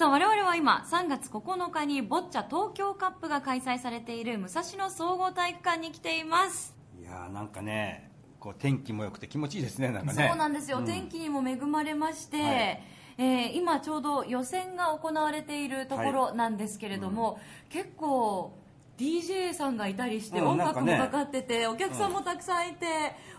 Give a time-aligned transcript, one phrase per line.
[0.00, 6.74] さあ我々は今3月9日にボッチャ東京カップが開催されている武蔵野総合体育館に来ています。
[6.98, 10.26] いやーなんかねこう天気も良くて気持ちいいですねなんかね。
[10.26, 12.82] そうなんですよ、天気にも恵まれまして、はい。
[13.18, 18.58] えー今ちょうど予選が行われているところなんですけれども、結構
[19.00, 22.86] DJ さんがいたりして、うん音楽もかねかかってて、お客さんもたくさんいて、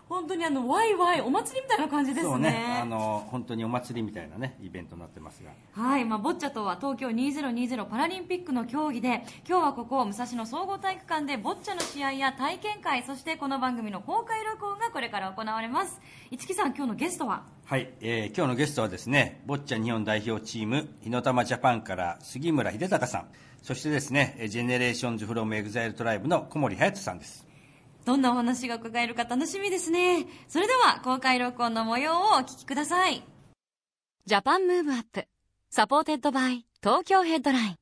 [0.10, 2.50] 本当にあのワイワイお祭りみたいな感じですそうね。
[2.50, 5.52] ねあの本当にお祭りみたいなねイベントになってますが。
[5.72, 16.02] はい、まあ、ボッチャとは東京2020パラリンピックの競技で今日はここ武蔵野総合体育館でボッチャの試合や体験会そしてこの番組の公開録音がこれから行われます。
[16.30, 17.44] 一木さん今日のゲストは？
[17.66, 23.28] はい、えー今日のゲストはですねボッチャ日本代表チーム火の玉ジャパンから杉村英孝さん
[23.62, 27.46] そしてですねえー GENERATIONS from EXILE TRIBE の小森隼さんです。
[28.06, 30.26] どんなお話が伺えるか楽しみですね。
[30.48, 33.24] それでは公開録音の模様をお聞きください。
[34.26, 35.26] Japan Move Up
[35.70, 37.76] supported by Tokyo Headline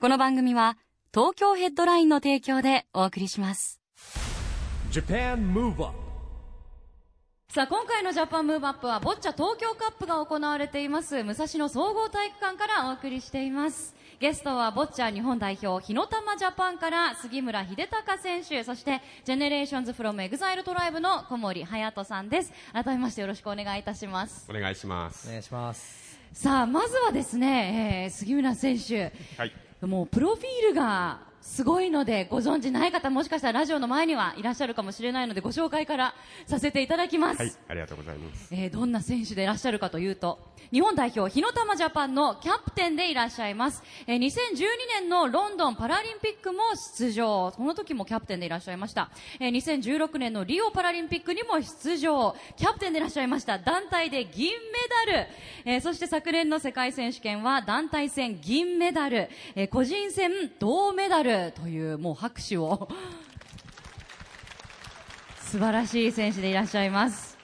[0.00, 0.76] この番組は
[1.12, 3.80] 東京ヘッドラインの提供でお送りします。
[4.92, 6.06] Japan Move Up
[7.50, 11.24] さあ今回のジャパンムーブアップはボッチャ東京カップが行われています。
[11.24, 25.28] 武蔵野総合体育館からお送りしていますゲストはボッチャ日本代表火の玉ジャパンから杉村英孝選手そして GENERATIONS from EXILE TRIBE の小森隼さんです改めましてよろしくお願いいたしますお願いします。
[25.28, 26.18] お願いします。
[26.32, 29.52] さあまずはですね、えー杉村選手はい。
[29.82, 36.14] もうプロフィールがすごいのでご存知ない方もしかしたらラジオの前にはいらっしゃるかもしれないのでご紹介から
[36.46, 37.52] させていただきます、はい。
[37.68, 38.48] ありがとうございます。
[38.52, 40.38] えーどんな選手でいらっしゃるかというと
[40.72, 44.28] 日本代表火の玉ジャパンのキャプテンでいらっしゃいます、えー2012
[45.00, 46.58] 年のロンドンパラリンピックも
[46.98, 47.52] 出場。
[47.56, 52.34] この時もキャプテンでいらっしゃいました、えー2016年のリオパラリンピックにも出場。
[52.56, 53.58] キャプテンでいらっしゃいました。
[53.58, 54.56] 団体で銀メ
[55.06, 55.26] ダル、
[55.64, 62.88] えーそして昨年の世界選手権は団体戦銀メダル、えー個人戦銅メダルというもう拍手を
[65.40, 67.36] 素晴らしい選手でいらっしゃいます。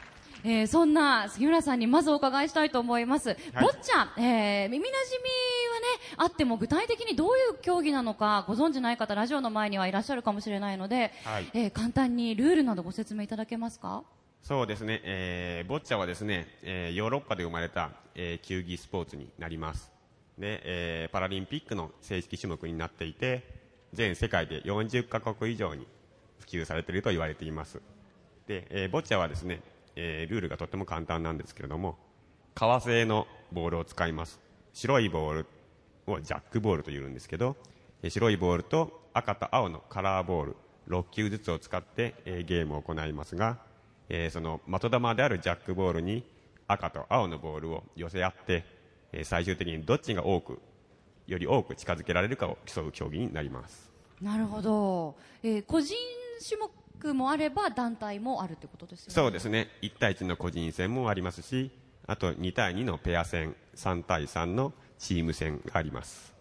[0.44, 3.36] えーそんな杉村さんにまずお伺いしたいと思います。
[3.60, 5.86] ボッチャ、えー耳なじみはね、
[6.16, 14.02] あっても具体的にどういう競技なのかご存知ない方、ラジオの前にはいらっしゃるかもしれないので、はいえー簡単にルールなどご説明いただけますか？
[14.42, 15.00] そうですね。
[15.04, 19.92] えー、ボッチャはですね、えーヨーロッパで生まれた、えー球技スポーツになります。
[20.38, 23.61] で、えーパラリンピックの正式種目になっていて、
[23.92, 25.86] 全世界で40カ国以上に
[26.40, 27.80] 普及されていると言われています。
[28.46, 29.60] で、えーボッチャはですね、
[29.96, 31.98] えールールがとっても簡単なんですけれども、
[32.54, 34.40] 革製のボールを使います。
[34.72, 35.46] 白いボール
[36.06, 37.56] をジャックボールというんですけど、
[38.02, 40.56] えー白いボールと赤と青のカラーボール
[40.88, 43.58] 6球ずつを使って、えーゲームを行いますが、
[44.08, 46.24] えーその的球であるジャックボールに
[46.66, 48.64] 赤と青のボールを寄せ合って、
[49.12, 50.60] えー最終的にどっちが多く
[51.26, 53.90] より多く近づけられるかを競う競技になります。
[54.20, 55.96] なるほど、えー個人
[56.46, 59.14] 種目もあれば団体もあるってことですよね。
[59.14, 59.68] そうですね。
[59.82, 61.70] 1対1の個人戦もありますし
[62.06, 66.31] あと2対2のペア戦3対3のチーム戦があります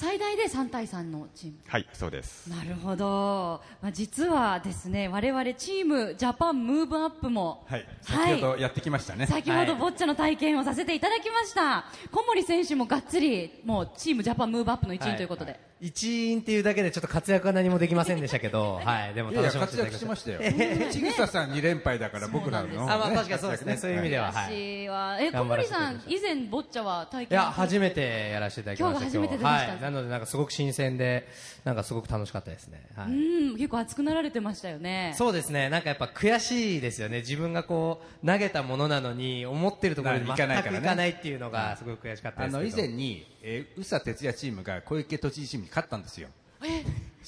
[0.00, 1.56] 最大で3対3のチーム。
[1.66, 9.26] はいそうですなるほど、まあ、実はですね我々チームジャパンムーブアップも、はい、先ほどやってきましたね。
[9.26, 20.28] 先ほどボッチャの体験をさせていただきました、小森選手もがっつりもうチームジャパンムーブアップの一員ということで、一員っていうだけでちょっと活躍は何もできませんでしたけど、 はい、でも楽しませ活ていただきまし。
[20.28, 20.90] 躍したましたよ。
[20.90, 22.74] ちぐささん2連敗だから僕らの、ね。
[22.76, 23.76] そうあ、まあ確かにそうです ね。
[23.76, 24.86] そういう意味では、はい。
[24.86, 29.00] 私はえ小森さん以前ボッチャは体験いや、初めてやらせていただきました。
[29.00, 29.87] 今日が初めてでしたはい。
[29.90, 31.28] なので、なんかすごく新鮮で、
[31.64, 32.86] なんかすごく楽しかったですね。
[32.96, 33.12] はい。
[33.12, 35.68] うん結構熱くなられてましたよねそうですね。
[35.68, 37.18] なんかやっぱ悔しいですよね。
[37.18, 42.58] 自分がこう、投げたものなのに、思ってるところに全くいかないからねいかないっていうのが、すごく悔しかったですけど。
[42.58, 46.28] あの以前に、えー、宇佐哲也チームが小池都知事チームに勝ったんですよ。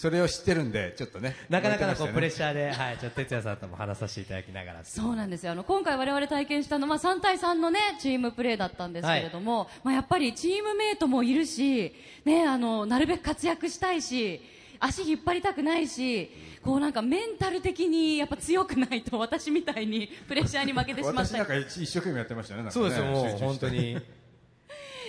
[0.00, 1.36] それを知ってるんで、ちょっとね。
[1.50, 4.80] なかなかのこうプレッシシャーで、はい、ちょっと哲也さんとも話させていただきながら。
[4.82, 11.92] そうなんですよあの今回我々体験したのは3対3のねチームプレーだったんですけれども、まあ、やっぱりチームメイトもいるし、
[12.24, 14.40] ね、あのなるべく活躍したいし
[14.78, 16.30] 足引っ張りたくないし
[16.62, 22.62] こうなんかメンタル的にやっぱ強くないと私みたいにプレッシャーに負けてしまったり私なんか一一生懸命やってましたね。
[22.62, 23.98] なんかねそうですよ、もう本当に。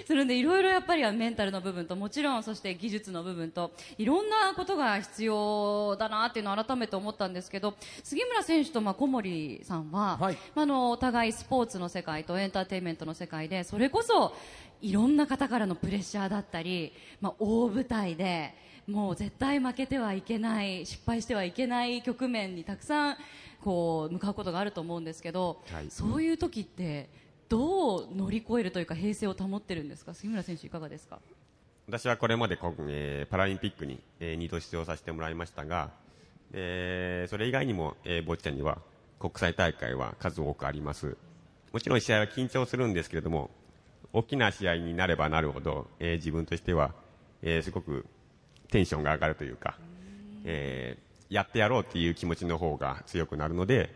[0.05, 10.37] するんでいろいろやっぱりメンタルの部分ともちろんそして技術の部分といろんなことが必要だなっていうのを改めて思ったんですけど杉村選手とまあ小森さんは、はい。
[10.55, 14.33] まあ、あのお互いスポーツの世界とエンターテインメントの世界でそれこそ
[14.81, 18.55] いろんな方からのプレッシャーだったり、まあ、大舞台で
[18.87, 23.17] もう絶対負けてはいけない失敗してはいけない局面にたくさん
[23.63, 25.89] こう向かうことがあると思うんですけど、はい。
[25.89, 27.09] そういう時って
[27.51, 30.13] どう乗り越えるというか平静を保ってるんですか？
[30.13, 31.19] 杉村選手いかがですか？
[31.85, 35.89] 私はこれまでこ、えーパラリンピックに、え2度出場させてもらいましたが、
[36.53, 38.77] えーそれ以外にも、えーボッチャには
[39.19, 41.17] 国際大会は数多くあります。
[41.73, 43.49] もちろん試合は緊張するんですけれども、
[44.13, 46.93] 大きな試合になればなるほど、えー自分としては、
[47.41, 48.05] えーすごく
[48.69, 49.77] テンションが上がるというか、
[50.45, 53.89] えーやってやろうっていう気持ちの方が強くなるので、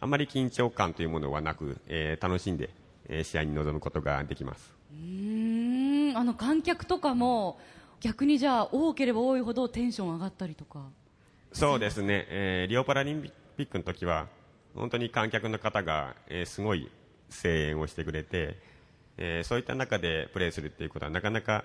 [0.00, 2.70] あまり緊張感というものはなく、えー楽しんで、
[3.08, 4.74] えー試合に臨むことができます。
[4.92, 6.16] うーん。
[6.16, 7.58] あの観客とかも
[8.00, 10.86] 逆にじゃあ多ければ多いほどテンション上がったりとか。
[11.52, 13.22] そうですね、えーリオパラリン
[13.56, 14.28] ピックの時は
[14.74, 16.90] 本当に観客の方が、えーすごい
[17.30, 18.56] 声援をしてくれて、
[19.16, 21.64] えーそういった中でプレーするっていうことはなかなか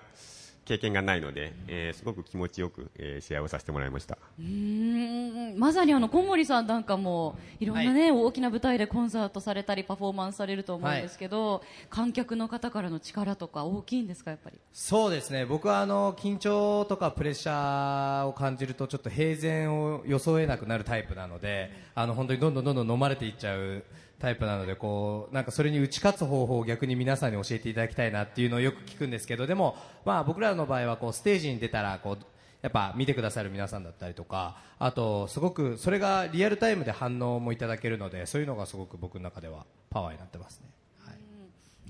[0.64, 4.18] 経験がないので、えーすごく気持ちよく、えー試合をさせてもらいました。
[4.38, 5.58] うーん。
[5.58, 14.58] まさにあの小森さんなんかもいろんなね、大きな舞台でコンサートされたりパフォーマンスされると思うんですけど、観客の方からの力とか大きいんですかやっぱり？
[14.72, 15.44] そうですね。
[15.44, 23.84] 僕はあの緊張とかプレッシャーを感じるとちょっと平然を装えなくなるタイプなのであの本当にどんどんどんどん飲まれていっちゃう
[24.24, 29.76] タイプなのでこうなんかそれに打ち勝つ方法を逆に皆さんに教えていただきたいなっていうのをよく聞くんですけどでも、
[30.06, 32.24] まあ、僕らの場合はこうステージに出たらこう
[32.62, 40.70] やっぱ見てくださる皆さんだったりとかあとすごくそれがリアルタイムで反応もいただけるのでそういうのがすごく僕の中ではパワーになってますね。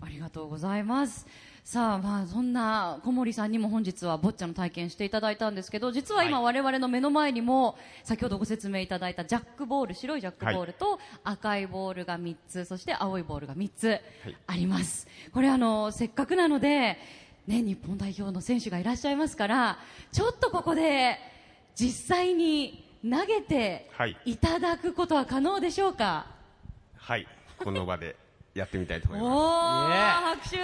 [0.05, 1.27] はいありがとうございます。
[1.65, 13.99] さあ、まあ、そんな小森さんにも本日はボッチャの体験していただいたんですけど、実は今我々の目の前にも、先ほどご説明いただいたジャックボール、白いジャックボールと赤いボールが3つ、そして青いボールが3つ
[14.47, 15.09] あります。
[15.33, 16.99] これあの、せっかくなので、
[17.47, 19.79] ね、日本代表の選手がいらっしゃいますから、
[20.13, 21.19] ちょっとここで
[21.75, 24.17] 実際に投げてはい。
[24.27, 26.27] いただくことは可能でしょうか、
[26.97, 27.27] はい、
[27.59, 28.17] この場で
[28.55, 29.95] やってみたいと思いおまー、
[30.37, 30.57] 拍手。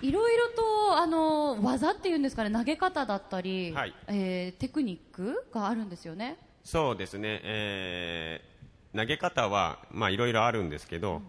[0.00, 0.48] いろいろ
[0.90, 3.94] とあの技っていうんですかね投げ方だったり、はい。
[4.06, 6.38] えーテクニックがあるんですよね。
[6.62, 6.70] す。
[6.72, 8.48] そうですね、えー
[8.96, 11.20] 投げ方はまあいろいろあるんですけど、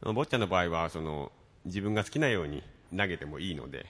[0.00, 1.32] ボッチャの場合はその
[1.64, 2.62] 自分が好きなように
[2.96, 3.86] 投げてもいいので、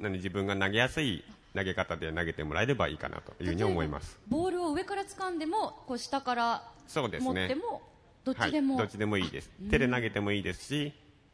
[0.00, 1.22] なので自分が投げやすい
[1.56, 4.18] 投げ方で投げてもらえればいいかなというふうに思います。
[4.28, 7.32] ボールを上から掴んでもこう下からそうですね。
[7.32, 7.82] 持っても
[8.24, 9.50] どっちでも、はい、どっちでもいいです。
[9.70, 10.92] 手で投げてもいいですし、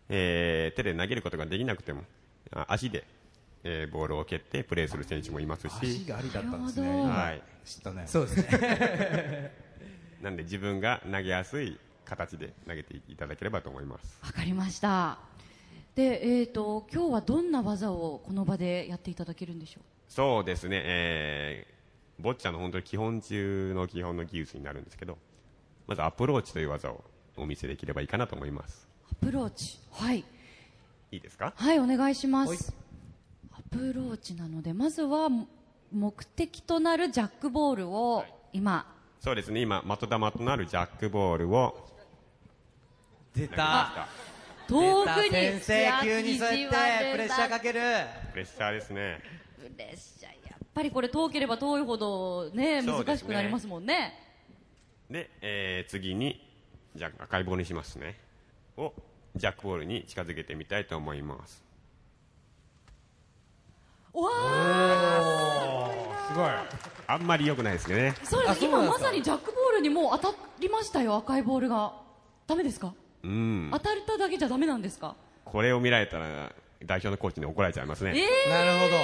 [0.08, 2.04] えー手で投げることができなくても
[2.52, 3.04] あ足で、
[3.64, 5.72] えーボールを蹴ってプレーする選手もいますし。
[5.82, 6.86] 足がありだったんですね。
[6.86, 7.08] なるほど。
[7.08, 7.42] 今はい。
[7.64, 8.04] 知ったね。
[8.06, 9.52] そうですね。
[10.22, 14.18] なんで自分が投げやすい形で投げていただければと思います。
[14.22, 15.18] わかりました。
[15.94, 19.84] で、えー、と今日はどんな技をこの場でやっていただけるんでしょう？
[20.14, 21.72] そうですね、えー
[22.22, 25.16] ボッチャの本当に基本中の基本の技術になるんですけど
[25.88, 27.02] まずアプローチという技を
[27.36, 28.86] お見せできればいいかなと思います。
[29.10, 29.78] アプローチ？
[29.90, 30.18] はい。
[31.10, 31.54] いいですか？
[31.56, 32.72] はいお願いします。
[33.50, 35.28] アプローチなのでまずは
[35.90, 38.86] 目的となるジャックボールを今。
[39.18, 39.62] そうですね。
[39.62, 41.88] 今的球となるジャックボールを
[43.34, 44.06] 出た。
[44.68, 47.80] 遠くに先生急にそうやってプレッシャーかける。
[48.30, 49.18] プレッシャーですね
[49.62, 50.50] プレッシャー。
[50.50, 54.18] やっぱりこれ遠ければ遠いほどね難しくなりますもんね。
[55.10, 56.48] で、えー次に
[56.96, 58.18] じゃあ赤いボールにしますね。
[58.76, 58.92] を
[59.36, 61.62] ジャックボールに近づけてみたいと思います。
[64.12, 65.90] わあ
[66.28, 66.50] すごい
[67.06, 68.14] あんまり良くないですね。
[68.24, 72.00] そうです今まさにジャックボールにもう当たりましたよ赤いボールが。
[72.46, 72.92] ダメですか？
[73.22, 73.68] うん。
[73.72, 75.14] 当たっただけじゃダメなんですか？
[75.44, 76.52] これを見られたら
[76.86, 78.14] 代表のコーチに怒られちゃいますね。
[78.16, 78.96] えなるほど。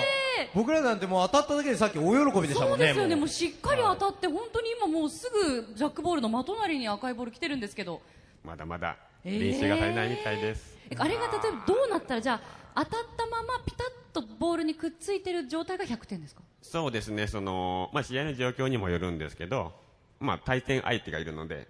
[0.55, 3.15] 僕らなんてもう当たっただけでさっき大喜びでしたそもねうんですよね。
[3.15, 8.01] ももうしっかり当たって本当に今もうすぐジャックボールの的なりに赤いボール来てるんですけど。
[8.45, 12.41] まだまだえー練習が足りないみたいです、えあれが例えばどうなったらじゃ
[12.75, 16.43] あ当たったままピタッとボールにくっついてる状態が100点ですか？
[16.63, 17.27] そうですね。
[17.27, 19.73] その、まあ、試合の状況にもよるんですけど、
[20.21, 21.67] まあ、対戦相手がいるので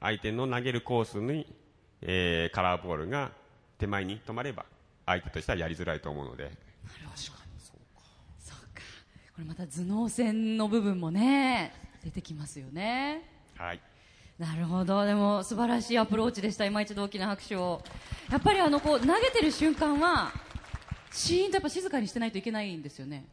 [0.00, 1.46] 相手の投げるコースに、
[2.00, 3.30] えーカラーボールが
[3.78, 4.64] 手前に止まれば
[5.10, 6.50] 相手としてはやりづらいと思うので。
[8.38, 8.82] そうか。
[9.34, 11.72] これまた頭脳戦の部分もね
[12.04, 13.22] 出てきますよね。
[13.56, 13.80] はい。
[14.38, 15.04] なるほど。
[15.04, 16.64] でも素晴らしいアプローチでした。
[16.64, 17.82] 今一度大きな拍手を。
[18.30, 20.32] やっぱりあのこう投げてる瞬間は
[21.10, 23.26] シーンとやっぱ静かにしてないといけないんですよね。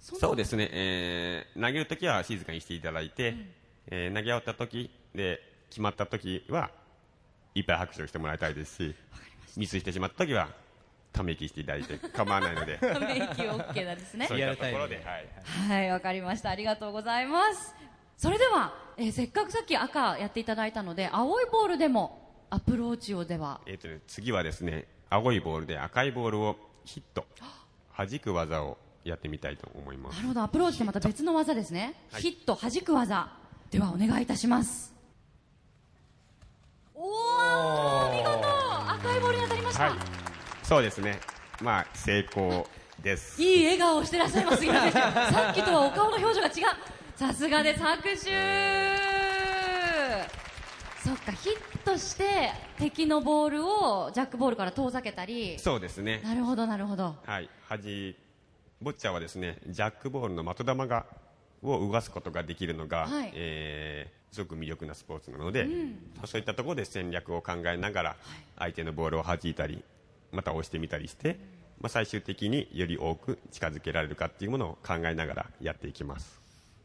[0.00, 3.34] そうですね、えー投げるときは静かにしていただいて、
[3.88, 6.70] えー投げ終わったときで決まったときは
[7.54, 8.94] いっぱい拍手をしてもらいたいですし
[9.56, 10.48] ミスしてしまったときは
[11.12, 16.50] ため息していただいて構わないので ため息 OK なんですねそういったところで、はい、はい、わかりました。
[16.50, 17.74] ありがとうございます。
[18.16, 23.60] それでは、えーせっかくさっき赤やっていただいたので、青いボールでもアプローチをでは。
[23.66, 27.26] えーとね、次はですね青いボールで赤いボールをヒット
[27.96, 31.94] 弾く技をやってみたいと思いますなるほど、アプローチとまた別の技ですね。
[32.10, 33.32] はいヒット、弾く技。
[33.70, 34.94] では、お願いいたします。
[36.94, 39.84] おー、見事赤いボールに当たりました。
[39.84, 40.17] はい
[40.68, 41.18] そうですね
[41.62, 42.66] まあ成功
[43.02, 44.98] ですいい笑顔をしてらっしゃいます、杉村選手。
[44.98, 46.54] さっきとはお顔の表情が違う。
[47.16, 48.18] さすがです、拍手
[51.02, 55.58] そっか、ヒットして敵のボールをジャックボールから遠ざけたり。
[55.58, 57.14] そうですねなるほど、なるほど。
[57.24, 58.14] はい端
[58.82, 61.06] ボッチャはですねジャックボールの的球が
[61.62, 65.66] を動かすことができるのが、はいえーすごく魅力なスポーツなので、
[66.26, 68.16] そういったところで戦略を考えながら、
[68.58, 69.82] 相手のボールを弾いたり
[70.32, 71.38] また押してみたりして、
[71.80, 76.38] まあ、最終的により多く近づけられるかっていうものを考えながらやっていきます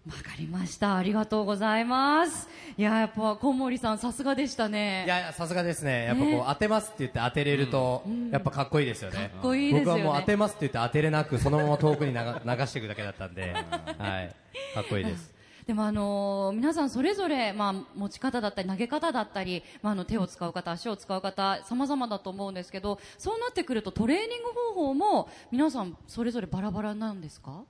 [0.05, 0.97] わかりました。
[0.97, 2.49] ありがとうございます。
[2.77, 5.05] いや、やっぱ、小森さん、さすがでしたね。
[5.05, 6.07] いやいや、さすがですね。
[6.07, 9.31] やっぱこう、ね当てますって言って当てれると、やっぱかっこいいですよね。
[9.33, 12.21] かっこいいですよね僕はもう当てますって言って当てれなく、そのまま遠くに流流
[12.65, 13.53] していくだけだったんで、
[13.97, 14.35] はい。
[14.73, 15.32] かっこいいです。
[15.65, 27.63] でもあのー皆さんそれぞれ、まあ、持ち方だったり投げ方だったり、まあ、あの手を使う方足を使う方様々だと思うんですけどそうなってくるとトレーニング方法も皆さんそれぞれバラバラなんですか？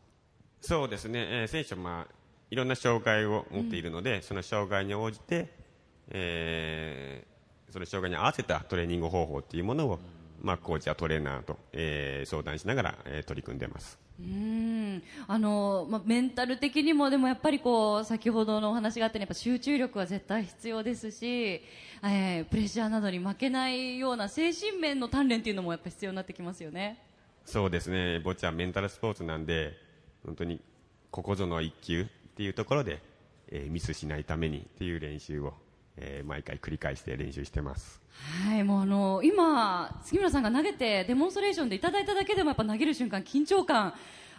[0.61, 2.13] そうですね、えー選手は、まあ、
[2.49, 5.49] いろんな障害を持っているので、その障害に応じて、
[6.09, 7.33] えー
[7.73, 9.99] その障害に合わせたトレーニング方法っていうものを、
[10.41, 13.99] まあ、コーチやトレーナーと、えー相談しながら、えー取り組んでます。
[14.19, 14.62] うーん
[15.27, 21.61] あのーまあ、メンタル的にもでもやっぱりこう先ほどのお話があったようにやっぱ集中力は絶対必要ですし、
[22.03, 27.01] えープレッシャーなどに負けないような精神面の鍛錬っていうのもやっぱ必要になってきますよね。
[27.45, 29.77] そうですね、ボッチャはメンタルスポーツなんで、
[30.25, 30.61] 本当に
[31.11, 33.01] ここぞの一球っていうところで、
[33.49, 35.53] えーミスしないためにっていう練習を、
[35.97, 38.01] えー毎回繰り返して練習してます。
[38.47, 43.93] はい、もうあの今、杉村さんが投げてデモンストレーションでいただいただけでもやっぱ投げる瞬間緊張感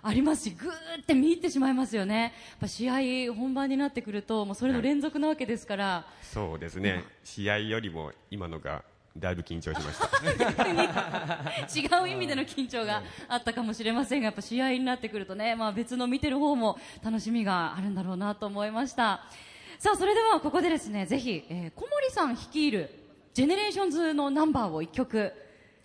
[0.06, 2.22] ありますし、ぐーって見入ってしまいますよね。
[2.22, 8.84] やっぱ試合本番になってくると、もうそれの連続なわけですから、そうですね、試合よりも今のが
[9.16, 10.10] だいぶ緊張しました。
[11.98, 19.24] 違う意味での緊張があったかもしれませんが、やっぱ試合になってくるとね、まあ別の見てる方も楽しみがあるんだろうなと思いました。
[19.78, 22.90] さあ、それではここでですね、ぜひ、えー小森さん率いる
[23.32, 25.32] ジェネレーションズのナンバーを一曲はい。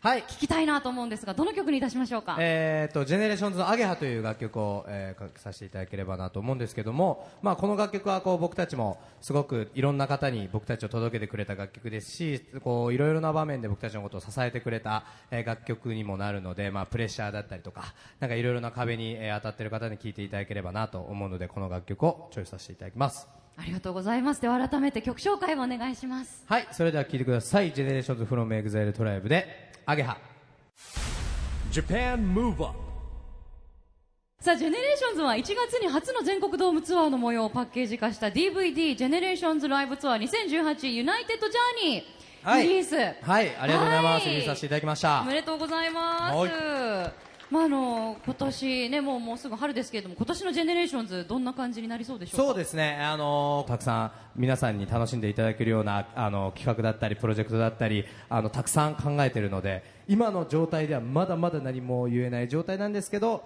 [0.01, 2.37] 聞きたいなと思うんですが、どの曲にいたしましょうか？
[2.39, 23.27] えー、と、ジェネレーションズのアゲハという楽曲を、えー、かけさせていただければなと思うんですけども、まあ、この楽曲はこう僕たちもすごくいろんな方に僕たちを届けてくれた楽曲ですし、こういろいろな場面で僕たちのことを支えてくれた、えー楽曲にもなるので、まあ、プレッシャーだったりとか、なんかいろいろな壁に、えー当たってる方に聴いていただければなと思うので、この楽曲をチョイスさせていただきます。
[23.57, 24.41] ありがとうございます。
[24.41, 26.45] では改めて曲紹介をお願いします。
[26.47, 27.73] はい、それでは聴いてください。
[27.73, 30.17] GENERATIONS from EXILE TRIBE で、アゲハ。
[31.71, 32.77] Japan Move Up
[34.41, 42.95] さあ、ジェネレーションズは1月に初の全国ドームツアーの模様をパッケージ化した DVD GENERATIONS LIVE TOUR 2018 UNITED JOURNEY はいリリース。
[42.95, 44.23] はい、ありがとうございます。
[44.23, 45.33] はいリリースさせていただきましたおめ。
[45.33, 47.28] でとうございます。
[47.51, 52.43] はまああの今年ねもうもうすぐ春ですけれども今年のジェネレーションズどんな感じになりそうでしょうか？
[52.47, 63.43] そうですね、あのたくさん皆さんに楽しんでいただけるようなあの企画だったりプロジェクトだったりあのたくさん考えているので今の状態ではまだまだ何も言えない状態なんですけど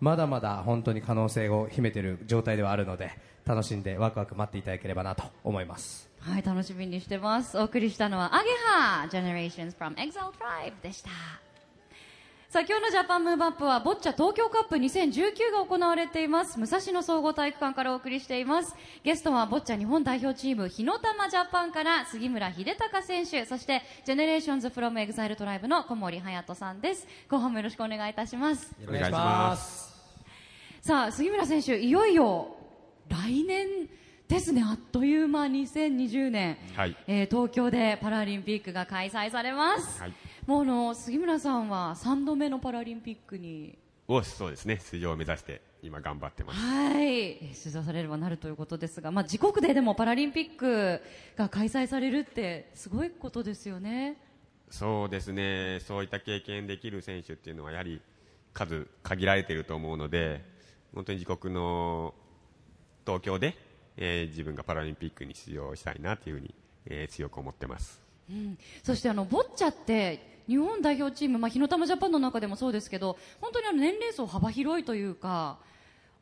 [0.00, 3.10] まだまだ本当に可能性を秘めている状態ではあるので
[3.44, 7.58] 楽しんでワクワク待っていただければなと思いますはい、楽しみにしてます。
[7.58, 11.10] お送りしたのは、アゲハ Generations from Exile Tribe でした。
[12.52, 16.60] さあ、今日のジャパンムーブアップは、ボッチャ東京カップ2019が行われています。
[16.60, 18.76] 武蔵野総合体育館からお送りしています。
[19.02, 27.08] ゲストは、ボッチャ日本代表チーム、火の玉ジャパンから杉村英孝選手、そして、ジェネレーションズ from Exile Tribe の小森隼人さんです。
[27.30, 28.70] 後半もよろしくお願いいたします。
[28.86, 29.90] お願いします。
[30.82, 32.54] さあ、杉村選手、いよいよ
[33.08, 33.88] 来年
[34.32, 40.00] ですね、あっという間2020年、はいえー東京でパラリンピックが開催されます。
[40.00, 40.14] はい
[40.46, 46.58] もうあの杉村さんは3度目のパラリンピックにをそうですね、出場を目指して今頑張ってます。
[46.58, 47.52] はい。
[47.52, 51.02] 出場されればなるということですが、まあ、自国ででもパラリンピック
[51.36, 54.16] が開催されるって、すごいことですよね。
[54.70, 58.00] そうですね、そういった経験できる選手っていうのはやはり
[58.54, 60.42] 数限られていると思うので、
[60.94, 62.14] 本当に自国の
[63.04, 66.54] 東京で、えー自分がパラリンピックに出場したいなというふうに、
[66.86, 68.00] えー強く思ってます。
[68.30, 75.58] うん、そしてあのボッチャって日本代表チーム、まあ、火の玉ジャパンの中でもそうですけど本当にあの年齢層幅広いというか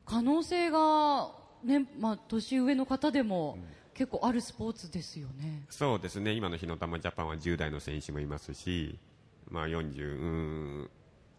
[0.06, 1.30] 可能性が、
[1.62, 3.58] ねまあ、年上の方でも
[3.94, 5.66] 結構あるスポーツですよね。
[5.68, 8.98] そうですね、今の火の玉ジャパンは10代の選手もいますし、
[9.48, 10.26] まあ、40うー
[10.84, 10.90] ん。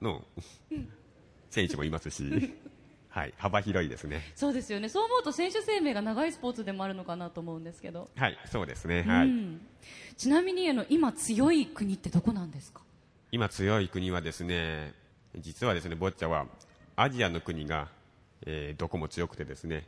[0.02, 0.24] の
[1.50, 2.24] 選手もいますし、
[3.12, 4.22] はい、幅広いですね。
[4.36, 4.88] そうですよね。
[4.88, 9.28] そう思うと選手生命が長いスポーツでもあるのかなと思うんですけど、はい、そうですね、はい。
[9.28, 9.62] うん、
[10.16, 12.82] ちなみにあの今強い国ってどこなんですか？
[13.34, 14.94] 今強い国はですね、
[15.38, 16.46] 実はですね、ボッチャは
[16.96, 17.90] アジアの国が、
[18.46, 19.86] えーどこも強くてですね、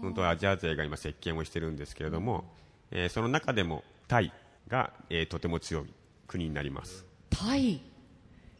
[0.00, 2.44] 本当はアジア勢が今席巻をしてるんですけれども、
[2.90, 4.32] えーその中でもタイ
[4.66, 5.86] が、えーとても強い
[6.26, 7.04] 国になります。
[7.30, 7.80] タイ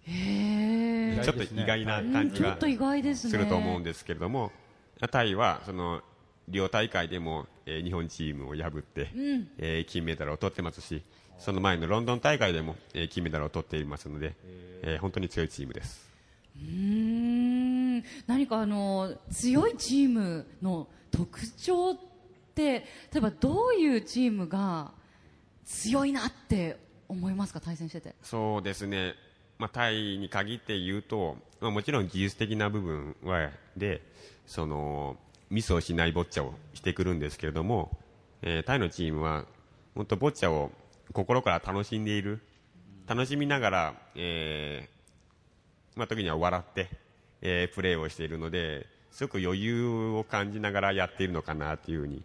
[0.04, 2.58] ちょっと意外な感じが
[3.14, 4.50] すると思うんですけれども、
[5.10, 6.02] タイはその
[6.48, 9.10] 両大会でも、えー日本チームを破って、
[9.58, 11.02] えー金メダルを取ってますし、
[11.38, 14.34] その前のロンドン大会でも、えー金メダルを取っていますので、
[14.82, 16.10] えー本当に強いチームです。
[16.56, 18.04] うーん。
[18.26, 21.96] 何かあの強いチームの特徴っ
[22.54, 22.84] て例
[23.16, 24.92] えばどういうチームが
[25.64, 26.78] 強いなって
[27.08, 28.14] 思いますか対戦してて。
[28.22, 29.14] そうですね、
[29.62, 34.02] まあ、タイに限って言うと、まあ、もちろん技術的な部分はで
[34.44, 35.16] その
[35.50, 37.96] ミスをしないボッチャをしてくるんですけれども、
[38.42, 39.44] えータイのチームは
[39.94, 40.72] 本当ボッチャを
[41.12, 42.40] 心から楽しんでいる
[43.06, 46.90] 楽しみながら、えーまあ、時には笑って、
[47.40, 52.24] えープレーをしているのですごく余裕を感じながらやっているのかなというふうに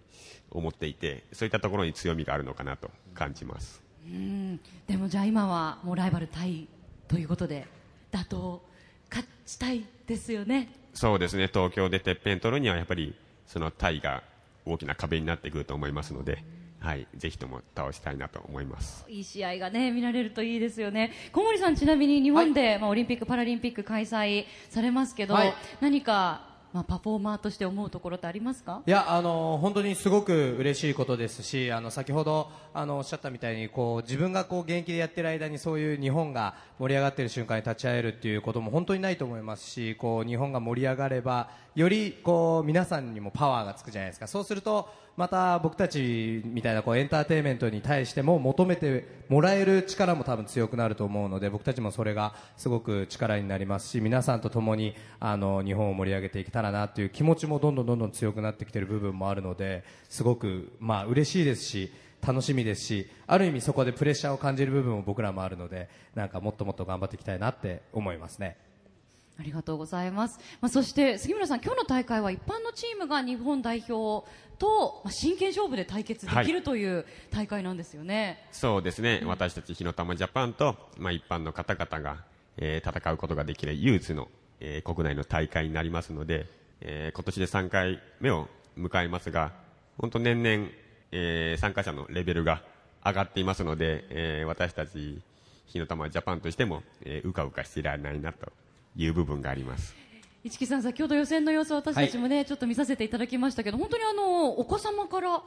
[0.49, 3.83] 思っていてそういったところに強みがあるのかなと感じます。
[4.07, 6.67] うんでもじゃあ今はもうライバルタイ
[7.07, 7.65] ということで
[8.11, 8.59] 打倒
[9.09, 10.69] 勝ちたいですよね。
[10.93, 11.47] そうですね。
[11.47, 13.15] 東京でてっぺん取るにはやっぱり
[13.45, 14.23] そのタイが
[14.65, 16.43] 大きな壁になってくると思いますので、
[16.79, 19.05] はい、ぜひとも倒したいなと思います。
[19.07, 21.11] いい試合がね見られるといいですよね。
[21.31, 25.53] 小森さんちなみに日本で、まあ、オリンピック・パラリンピック開催されますけど、はい。
[25.79, 26.46] 何か、
[26.77, 28.83] まあ、パフォーマーとして思うところってありますか？
[28.85, 61.91] いやあの本当にすごく嬉しいことですしあの先ほどあのおっしゃったみたいにこう自分がこう現役でやってる間にそういう日本が盛り上がっている瞬間に立ち会えるっていうことも本当にないと思いますしこう日本が盛り上がればよりこう皆さんにもパワーがつくじゃないですかそうするとまた僕たちみたいなこうエンターテインメントに対しても求めてもらえる力も多分強くなると思うので僕たちもそれがすごく力になりますし皆さんと共にあの日本を盛り上げていけたらなという気持ちもどんどんどんどん強くなってきている部分もあるのですごくまあ嬉しいですし
[62.25, 68.57] 楽しみですしある意味そこでプレッシャーを感じる部分も僕らもあるのでなんかもっともっと頑張っていきたいなって思いますね。
[69.39, 70.39] ありがとうございます。
[70.61, 78.47] まあ、そして杉村さん、今日の大会は一般のチームが日本代表とまあ真剣勝負で対決できるという大会なんですよね。
[78.51, 82.23] そうですね、私たち火の玉ジャパンと、まあ、一般の方々が、
[82.57, 84.27] えー戦うことができる唯一の、
[84.59, 86.47] えー国内の大会になりますので、
[86.81, 88.47] えー今年で3回目を
[88.77, 89.51] 迎えますが、
[89.99, 90.69] 本当年々、
[91.11, 92.63] えー参加者のレベルが
[93.05, 95.21] 上がっていますので、えー私たち
[95.67, 98.51] 火の玉ジャパンとしても、えーうかうかしていられないなと
[98.97, 99.95] いう部分があります。
[100.43, 105.41] 市木さん、先ほど予選の様子私たちもね、ちょっと見させていただきましたけど、本当にあの、お子様から、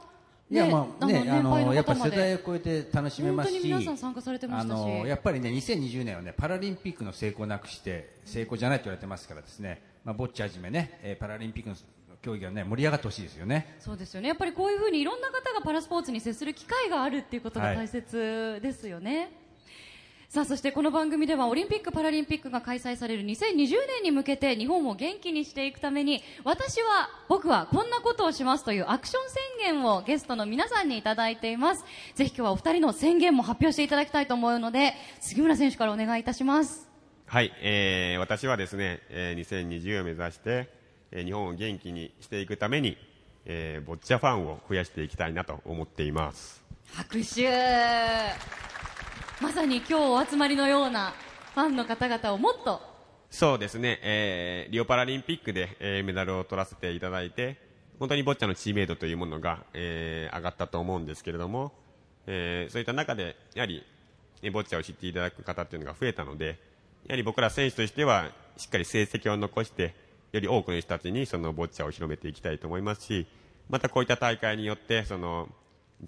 [0.49, 11.75] いやまあね、あののやっぱ世代を超えて楽しめますし、本当に皆さん参加されてましたしやっぱりね、2020年はね、パラリンピックの成功なくして、成功じゃないと言われてますからですね、まあ、ボッチャはじめね、えーパラリンピックの
[12.21, 13.75] 競技がね、盛り上がってほしいですよね。
[13.79, 14.27] そうですよね。
[14.27, 19.40] やっぱりこういうふうにいろんな方がパラスポーツに接する機会があるっていうことがはい大切ですよね。
[20.31, 29.21] さあ、そしてこの番組ではオリンピック・パラリンピックが開催される2020年に向けて日本を元気にしていくために私は、僕はこんなことをしますというアクション
[29.59, 31.83] 宣言をゲストの皆さんにいただいています。
[32.15, 36.87] ぜひ今日はお二人の宣言も発表していただきたいと思うので、杉村選手からお願いいたします。
[37.25, 40.69] はい、えー私はですね、えー2020を目指して、
[41.11, 42.97] えー日本を元気にしていくために、
[43.43, 46.63] えーボッチャファンを増やしていきたいなと思っています。
[46.93, 47.41] 拍手
[49.51, 51.13] まさに今日お集まりのような
[51.55, 52.81] ファンの方々をもっと
[53.29, 57.57] そうですね、えーリオパラリンピックで、えーメダルを取らせていただいて、
[57.99, 61.73] 本当にボッチャの知名度というものが、えー上がったと思うんですけれども、
[62.27, 63.83] えーそういった中で、やはり、
[64.41, 66.57] えーボッチャを知っていただく方っていうのが増えたので、
[67.07, 69.95] やはり僕ら選手としては、しっかり成績を残して、
[70.31, 73.27] より多くの人たちにそのボッチャを広めていきたいと思いますし、
[73.69, 75.49] またこういった大会によって、その、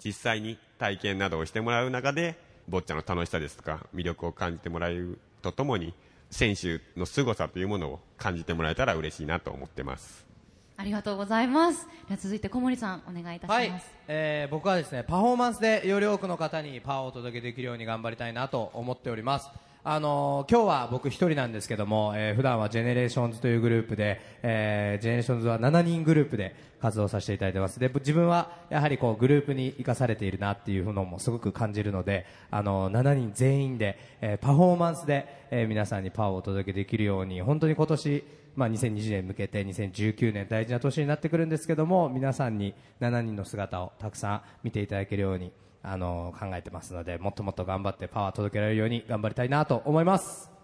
[0.02, 5.94] 実際に体験などをしてもらう中で、ボッチャの楽しさですとか、魅力を感じてもらえるとともに、
[6.30, 10.24] 選手の凄さというものを感じてもらえたら嬉しいなと思ってます。
[10.76, 11.86] ありがとうございます。
[12.08, 13.60] では続いて小森さんお願いいたします。
[13.60, 19.48] はい、えー僕はですねパフォーマンスでより多くの方にパワーをお届けできるように頑張りたいなと思っております。
[19.86, 27.78] あの今日は僕一人なんですけども、えー普段はジェネレーションズというグループで、えージェネレーションズは7人グループで活動させていただいてます。
[27.78, 38.24] で、自分はやはりこうグループに生かされているなっていうのもすごく感じるので、あのー7人全員で、えーパフォーマンスで、えー皆さんにパワーをお届けできるように、本当に今年、
[38.56, 45.50] まあ、2020年向けて2019年大事な年になってくるんですけども皆さんに7人の姿をたくさん見ていただけるように
[45.84, 50.54] あの考えてますのでもっともっと頑張ってパワー届けられるように頑張りたいなと思います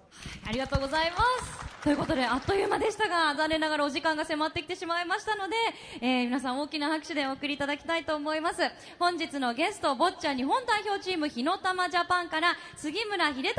[0.47, 1.83] ありがとうございます。
[1.83, 5.57] ということで、あっという間でしたが、残念ながらお時間が迫ってきてしまいましたので、
[6.03, 8.61] えー皆さん大きな拍手でお送りいただきたいと思います。
[8.99, 13.53] 本日のゲスト、ボッチャ日本代表チーム、火の玉ジャパンから、杉村英孝選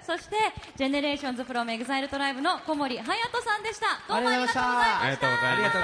[0.00, 0.36] 手、そして、
[0.76, 3.86] GENERATIONS from EXILE TRIBE の小森隼さんでした。
[4.12, 5.00] どうもありがとうございました。
[5.00, 5.78] ありがとうございました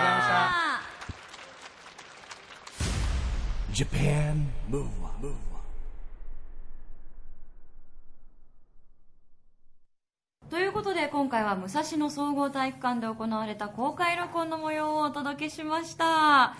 [3.78, 5.12] あムーンは。
[10.48, 16.56] ということで今回は武蔵野総合体育館で行われた公開録音の模様をお届けしました。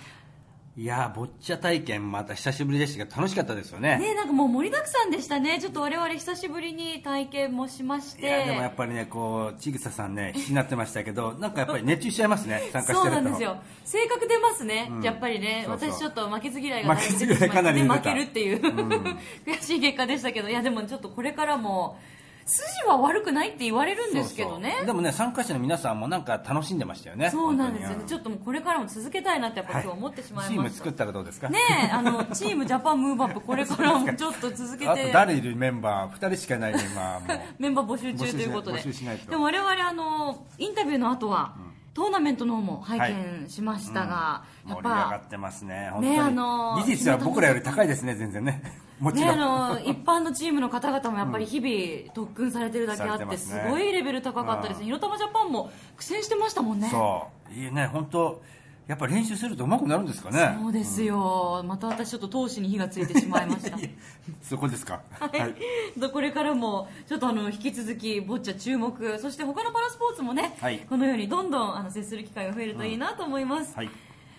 [0.74, 3.98] いやーボッチャ体験また久しぶりでしたけど楽しかったですよね。
[3.98, 5.60] ねなんかもう盛りだくさんでしたね。
[5.60, 8.22] ちょっと我々久しぶりに体験もしまして。
[8.22, 13.56] いやでもやっぱりねこうちぐささんね必死になってましたけど なんかやっぱり熱中しちゃいますね参加してるとそうなんですよ。
[13.84, 15.02] 性格出ますね、うん。
[15.02, 15.66] やっぱりね。
[15.68, 18.60] 私ちょっと負けず嫌いが負けず嫌いかなり負けるっていう、
[19.44, 20.48] 悔しい結果でしたけど。
[20.48, 21.98] いやでもちょっとこれからも
[22.44, 24.82] 筋は悪くないって言われるんですけどね。
[24.84, 27.30] でもね参加者の皆さんもなんか楽しんでましたよね。
[27.30, 27.98] そうなんですよ。
[27.98, 31.48] ねちょっともうこれからも続けたいなってやっぱ今日思ってしまいました、チーム作ったらどうですか？
[31.48, 38.82] ねえあのチームジャパンムーブアップこれからもちょっと続けあとて誰いるメンバー？2人しかいないメンバーも メンバー募集中ということで。
[38.82, 41.54] でも我々あのインタビューの後は、
[41.94, 45.90] トーナメントの方も拝見しましたが、やっ盛り上がぱってますね。
[45.92, 46.14] 本当に。
[46.14, 48.62] ねあの技術は僕らより高いですね全然ね。
[48.98, 53.36] もちね、ろん、あの一般のチームの方々もやっぱり日々特訓されてるだけあってされてね。
[53.38, 56.88] すごいレベル高かったですね、うん広玉ジャパンも苦戦してましたもんね。
[56.88, 57.54] そう。
[57.54, 58.42] いいね本当
[58.88, 60.58] やっぱ練習すると上手くなるんですかね。
[60.60, 63.78] そうですよ、また私ちょっと闘志に火がついてしまいました。
[64.42, 65.02] そこですか？
[65.18, 65.54] はい、
[66.12, 69.18] これからもちょっとあの引き続きボッチャ注目。
[69.18, 70.80] そして他のパラスポーツもね、はい。
[70.80, 73.90] このようにどんどんあの接する機会が増えるといいなと思います、はい。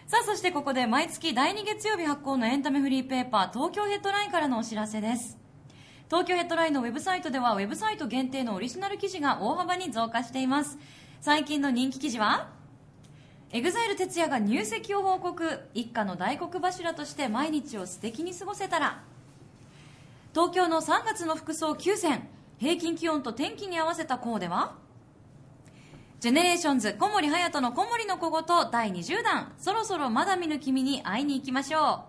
[0.07, 5.37] さあそしてここで毎月第2月曜日発行のエンタメフリーペーパー東京ヘッドラインからのお知らせです。
[6.09, 10.77] 東京ヘッドラインのウェブサイトではウェブサイト限定のオリジナル記事が大幅に増加しています。
[11.21, 12.49] 最近の人気記事は？
[13.55, 15.59] EXILE TETSUYA が入籍を報告。
[15.75, 19.03] 一家の大黒柱として毎日を素敵に過ごせたら。
[20.33, 24.73] 東京の3月の服装9選平均気温と天気に合わせたコーデは。
[26.19, 29.53] ジェネレーションズ小森隼の小森の小言第20弾。
[29.59, 32.05] そろそろまだ見ぬ君に会いに行きましょ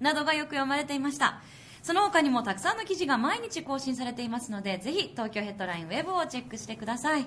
[0.00, 0.02] う。
[0.02, 1.42] などがよく読まれていました。
[1.82, 7.26] その他にもたくさんの記事が毎日更新されていますのでぜひ東京ヘッドラインウェブをチェックしてください。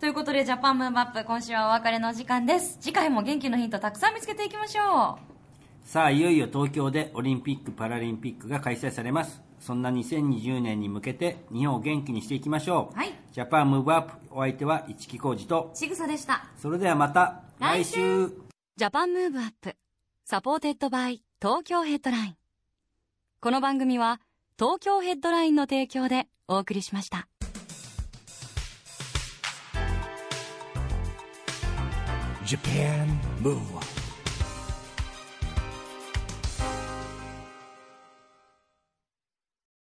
[0.00, 2.78] ということで Japan Move Up 今週はお別れのお時間です。
[2.80, 5.18] 次回も元気のヒントたくさん見つけていきましょ
[5.84, 5.86] う。
[5.86, 9.42] さあいよいよ東京でオリンピック・パラリンピックが開催されます。
[9.60, 13.12] そんな2020年に向けて日本を元気にしていきましょう、はい。
[13.30, 15.70] Japan Move Up お相手は一木広治と。
[15.74, 16.46] ちぐさでした。
[16.56, 18.30] それではまた来週。
[18.76, 19.76] Japan Move Up
[20.24, 22.36] supported by 東京ヘッドライン。
[23.42, 24.22] この番組は
[24.58, 27.29] 東京ヘッドラインの提供でお送りしました
[32.50, 33.06] Japan
[33.38, 33.89] Move